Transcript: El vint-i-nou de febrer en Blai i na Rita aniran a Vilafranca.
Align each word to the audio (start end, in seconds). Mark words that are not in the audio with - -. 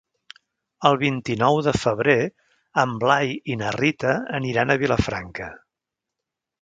El 0.89 0.95
vint-i-nou 1.01 1.57
de 1.67 1.73
febrer 1.81 2.15
en 2.85 2.95
Blai 3.03 3.35
i 3.55 3.59
na 3.63 3.75
Rita 3.77 4.15
aniran 4.39 4.73
a 4.73 4.79
Vilafranca. 4.85 5.51